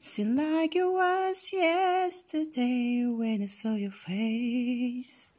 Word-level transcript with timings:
Seemed 0.00 0.38
like 0.38 0.76
it 0.76 0.84
was 0.84 1.52
yesterday 1.52 3.04
when 3.04 3.42
I 3.42 3.46
saw 3.46 3.74
your 3.74 3.90
face. 3.90 5.32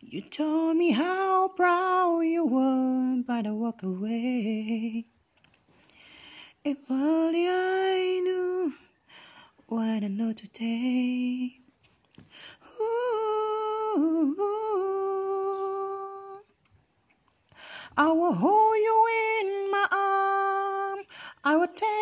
You 0.00 0.22
told 0.22 0.76
me 0.76 0.90
how 0.90 1.46
proud 1.54 2.22
you 2.22 2.44
were, 2.46 3.22
but 3.24 3.46
I 3.46 3.52
walk 3.52 3.84
away. 3.84 5.06
If 6.64 6.78
only 6.90 7.46
I 7.48 8.20
knew 8.24 8.74
what 9.68 10.02
I 10.02 10.08
know 10.08 10.32
today. 10.32 11.60
Ooh, 12.80 14.34
I 17.96 18.10
will 18.10 18.34
hold 18.34 18.76
you 18.76 19.06
in 19.38 19.70
my 19.70 19.86
arm. 19.92 21.04
I 21.44 21.54
will 21.54 21.68
take 21.68 21.93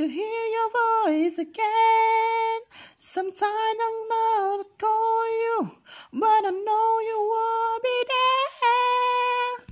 to 0.00 0.08
hear 0.08 0.44
your 0.56 0.70
voice 1.12 1.36
again. 1.36 2.60
Sometimes 2.98 3.44
I'm 3.44 4.08
not 4.08 4.64
call 4.78 5.28
you, 5.28 5.72
but 6.10 6.40
I 6.48 6.52
know 6.56 7.00
you 7.04 7.18
will 7.28 7.80
be 7.84 8.04
there. 8.08 9.66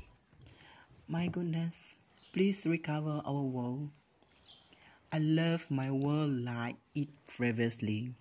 My 1.08 1.28
goodness, 1.28 1.96
please 2.34 2.66
recover 2.66 3.22
our 3.24 3.40
world. 3.40 3.88
I 5.10 5.18
love 5.18 5.70
my 5.70 5.90
world 5.90 6.44
like 6.44 6.76
it 6.94 7.08
previously. 7.26 8.12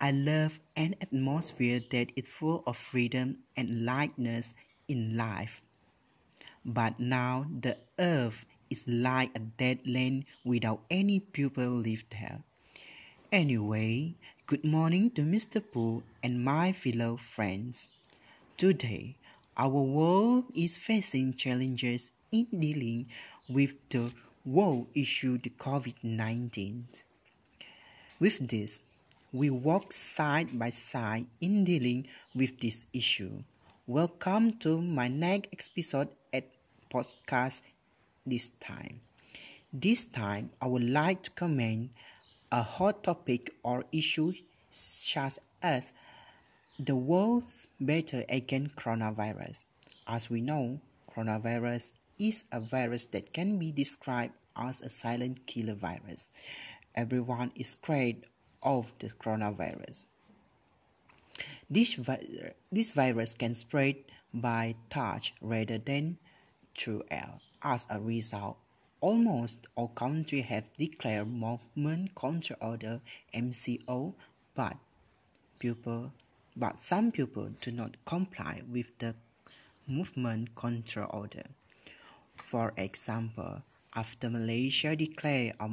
I 0.00 0.10
love 0.10 0.58
an 0.74 0.96
atmosphere 1.00 1.78
that 1.92 2.10
is 2.16 2.26
full 2.26 2.64
of 2.66 2.76
freedom 2.76 3.44
and 3.56 3.84
lightness 3.84 4.54
in 4.88 5.16
life. 5.16 5.62
But 6.64 6.98
now 6.98 7.46
the 7.48 7.76
earth 8.00 8.46
is 8.70 8.86
like 8.86 9.34
a 9.34 9.40
dead 9.40 9.80
land 9.84 10.24
without 10.44 10.80
any 10.90 11.18
people 11.20 11.68
live 11.68 12.04
there. 12.10 12.40
Anyway, 13.32 14.14
good 14.46 14.64
morning 14.64 15.10
to 15.10 15.22
Mr. 15.22 15.60
Pooh 15.60 16.02
and 16.22 16.44
my 16.44 16.72
fellow 16.72 17.16
friends. 17.16 17.88
Today, 18.56 19.16
our 19.56 19.68
world 19.68 20.44
is 20.54 20.78
facing 20.78 21.34
challenges 21.34 22.12
in 22.32 22.46
dealing 22.50 23.06
with 23.48 23.74
the 23.90 24.14
world 24.44 24.86
issue 24.94 25.38
the 25.38 25.50
COVID-19. 25.50 27.02
With 28.18 28.50
this, 28.50 28.80
we 29.32 29.50
walk 29.50 29.92
side 29.92 30.58
by 30.58 30.70
side 30.70 31.26
in 31.40 31.64
dealing 31.64 32.06
with 32.34 32.58
this 32.60 32.86
issue. 32.92 33.42
Welcome 33.86 34.58
to 34.58 34.80
my 34.80 35.08
next 35.08 35.70
episode 35.70 36.08
at 36.32 36.44
podcast 36.92 37.62
this 38.26 38.48
time. 38.48 39.00
This 39.72 40.04
time, 40.04 40.50
I 40.60 40.66
would 40.66 40.84
like 40.84 41.22
to 41.22 41.30
comment 41.30 41.90
a 42.50 42.62
hot 42.62 43.04
topic 43.04 43.54
or 43.62 43.84
issue 43.92 44.32
such 44.68 45.38
as 45.62 45.92
the 46.78 46.96
world's 46.96 47.66
battle 47.78 48.24
against 48.28 48.76
coronavirus. 48.76 49.64
As 50.06 50.30
we 50.30 50.40
know, 50.40 50.80
coronavirus 51.14 51.92
is 52.18 52.44
a 52.50 52.60
virus 52.60 53.04
that 53.06 53.32
can 53.32 53.58
be 53.58 53.70
described 53.70 54.34
as 54.56 54.80
a 54.80 54.88
silent 54.88 55.46
killer 55.46 55.74
virus. 55.74 56.30
Everyone 56.94 57.52
is 57.54 57.70
scared 57.70 58.26
of 58.62 58.92
the 58.98 59.08
coronavirus. 59.08 60.06
This, 61.68 61.94
vi- 61.94 62.52
this 62.70 62.90
virus 62.90 63.34
can 63.34 63.54
spread 63.54 63.96
by 64.34 64.74
touch 64.90 65.34
rather 65.40 65.78
than 65.78 66.18
through 66.76 67.02
air. 67.10 67.34
As 67.62 67.86
a 67.90 68.00
result, 68.00 68.56
almost 69.00 69.66
all 69.74 69.88
countries 69.88 70.44
have 70.44 70.72
declared 70.74 71.28
movement 71.28 72.14
control 72.14 72.58
order 72.60 73.00
MCO, 73.34 74.14
but 74.54 74.76
people, 75.58 76.12
but 76.56 76.78
some 76.78 77.10
people 77.10 77.50
do 77.60 77.70
not 77.70 77.96
comply 78.04 78.62
with 78.70 78.98
the 78.98 79.14
movement 79.86 80.54
control 80.54 81.08
order. 81.10 81.44
For 82.36 82.72
example, 82.76 83.62
after 83.94 84.30
Malaysia 84.30 84.94
declared 84.96 85.56
a 85.60 85.68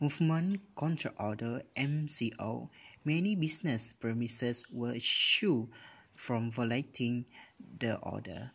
movement 0.00 0.60
control 0.76 1.14
order 1.18 1.62
MCO, 1.76 2.68
many 3.04 3.36
business 3.36 3.92
premises 3.98 4.64
were 4.72 4.94
issued 4.94 5.68
from 6.14 6.50
violating 6.50 7.24
the 7.78 7.96
order. 7.98 8.52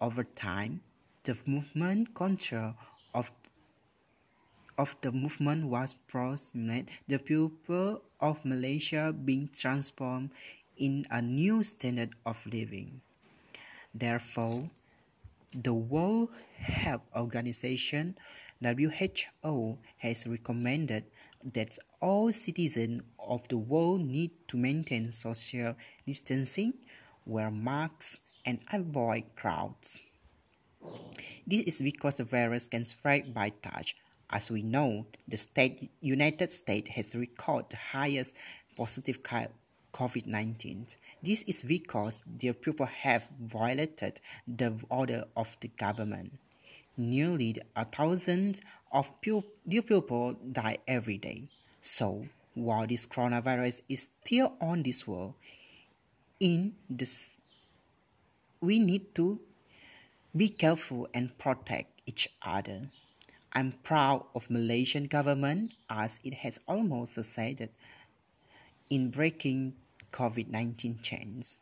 Over 0.00 0.24
time, 0.24 0.82
the 1.24 1.36
movement 1.46 2.14
control 2.14 2.74
of 3.14 3.32
of 4.78 4.94
the 5.00 5.10
movement 5.10 5.66
was 5.66 5.94
proximate 6.06 6.88
the 7.08 7.18
people 7.18 8.02
of 8.20 8.44
Malaysia 8.44 9.12
being 9.12 9.50
transformed 9.50 10.30
in 10.76 11.04
a 11.10 11.20
new 11.20 11.64
standard 11.64 12.14
of 12.24 12.46
living. 12.46 13.00
Therefore, 13.92 14.70
the 15.52 15.74
World 15.74 16.30
Health 16.58 17.02
Organization 17.16 18.14
WHO 18.62 19.78
has 19.98 20.26
recommended 20.26 21.04
that 21.42 21.78
all 22.00 22.30
citizens 22.30 23.02
of 23.18 23.46
the 23.48 23.58
world 23.58 24.00
need 24.00 24.30
to 24.48 24.56
maintain 24.56 25.10
social 25.10 25.74
distancing, 26.06 26.74
wear 27.26 27.50
masks, 27.50 28.20
and 28.44 28.60
avoid 28.72 29.24
crowds. 29.36 30.02
This 31.46 31.64
is 31.66 31.82
because 31.82 32.18
the 32.18 32.24
virus 32.24 32.68
can 32.68 32.84
spread 32.84 33.34
by 33.34 33.50
touch. 33.50 33.96
As 34.30 34.50
we 34.50 34.62
know, 34.62 35.06
the 35.26 35.36
state, 35.36 35.90
United 36.00 36.52
States 36.52 36.90
has 36.90 37.14
recorded 37.16 37.70
the 37.70 37.76
highest 37.76 38.36
positive 38.76 39.22
COVID-19. 39.22 40.96
This 41.22 41.42
is 41.42 41.62
because 41.62 42.22
their 42.26 42.52
people 42.52 42.86
have 42.86 43.28
violated 43.40 44.20
the 44.46 44.74
order 44.90 45.24
of 45.36 45.56
the 45.60 45.68
government. 45.68 46.34
Nearly 46.96 47.56
a 47.74 47.84
thousand 47.84 48.60
of 48.92 49.10
their 49.66 49.82
people 49.82 50.34
die 50.34 50.78
every 50.86 51.18
day. 51.18 51.44
So, 51.80 52.26
while 52.54 52.86
this 52.86 53.06
coronavirus 53.06 53.82
is 53.88 54.08
still 54.24 54.54
on 54.60 54.82
this 54.82 55.06
world, 55.06 55.34
in 56.40 56.74
this, 56.88 57.38
we 58.60 58.78
need 58.78 59.14
to 59.14 59.40
be 60.36 60.48
careful 60.48 61.08
and 61.14 61.36
protect 61.38 62.00
each 62.06 62.28
other. 62.42 62.88
I'm 63.52 63.72
proud 63.82 64.24
of 64.34 64.50
Malaysian 64.50 65.04
government 65.04 65.72
as 65.88 66.20
it 66.22 66.34
has 66.34 66.60
almost 66.68 67.14
succeeded 67.14 67.70
in 68.90 69.10
breaking 69.10 69.74
COVID-19 70.12 71.02
chains. 71.02 71.56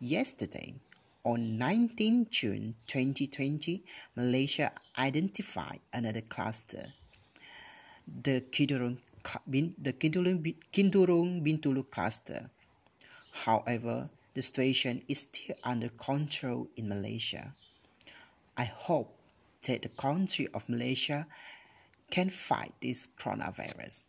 Yesterday, 0.00 0.74
on 1.24 1.58
19 1.58 2.28
June 2.30 2.74
2020, 2.86 3.82
Malaysia 4.14 4.72
identified 4.98 5.80
another 5.92 6.20
cluster, 6.20 6.92
the 8.06 8.40
Kidurong, 8.52 8.98
the 9.46 9.92
Kindurung 9.92 11.42
Bintulu 11.42 11.90
cluster. 11.90 12.50
However, 13.32 14.10
the 14.36 14.42
situation 14.42 15.00
is 15.08 15.20
still 15.20 15.56
under 15.64 15.88
control 15.88 16.68
in 16.76 16.90
Malaysia. 16.90 17.54
I 18.54 18.64
hope 18.64 19.16
that 19.66 19.80
the 19.80 19.88
country 19.88 20.46
of 20.52 20.68
Malaysia 20.68 21.26
can 22.10 22.28
fight 22.28 22.74
this 22.82 23.08
coronavirus. 23.18 24.04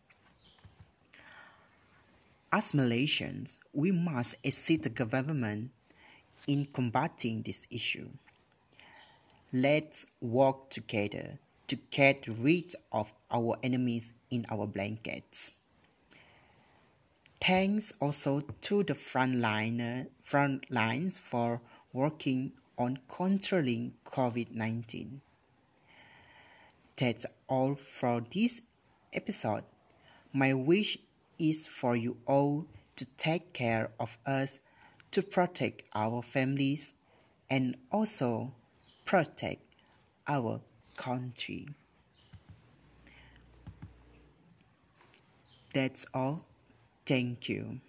As 2.52 2.72
Malaysians, 2.72 3.56
we 3.72 3.90
must 3.90 4.36
assist 4.44 4.82
the 4.82 4.90
government 4.90 5.70
in 6.46 6.66
combating 6.66 7.40
this 7.40 7.66
issue. 7.70 8.10
Let's 9.50 10.04
work 10.20 10.68
together 10.68 11.38
to 11.68 11.76
get 11.90 12.28
rid 12.28 12.74
of 12.92 13.14
our 13.30 13.56
enemies 13.62 14.12
in 14.30 14.44
our 14.50 14.66
blankets. 14.66 15.54
Thanks 17.40 17.92
also 18.00 18.40
to 18.40 18.82
the 18.82 18.94
frontliner, 18.94 20.08
front 20.22 20.70
lines 20.70 21.18
for 21.18 21.60
working 21.92 22.52
on 22.76 22.98
controlling 23.08 23.94
COVID 24.04 24.50
19. 24.52 25.20
That's 26.96 27.26
all 27.48 27.76
for 27.76 28.22
this 28.32 28.62
episode. 29.12 29.64
My 30.32 30.52
wish 30.52 30.98
is 31.38 31.66
for 31.66 31.96
you 31.96 32.16
all 32.26 32.66
to 32.96 33.06
take 33.16 33.52
care 33.52 33.90
of 34.00 34.18
us, 34.26 34.58
to 35.12 35.22
protect 35.22 35.82
our 35.94 36.22
families, 36.22 36.94
and 37.48 37.76
also 37.92 38.52
protect 39.04 39.62
our 40.26 40.60
country. 40.96 41.68
That's 45.72 46.04
all. 46.12 46.44
Thank 47.08 47.48
you. 47.48 47.80